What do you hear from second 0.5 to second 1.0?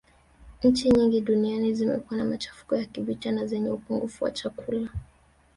Nchi